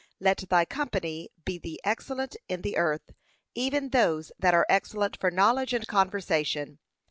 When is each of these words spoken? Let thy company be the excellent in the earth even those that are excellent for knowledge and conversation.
Let 0.19 0.45
thy 0.49 0.65
company 0.65 1.29
be 1.45 1.59
the 1.59 1.79
excellent 1.83 2.35
in 2.49 2.63
the 2.63 2.75
earth 2.75 3.11
even 3.53 3.89
those 3.89 4.31
that 4.39 4.55
are 4.55 4.65
excellent 4.67 5.19
for 5.19 5.29
knowledge 5.29 5.73
and 5.75 5.85
conversation. 5.85 6.79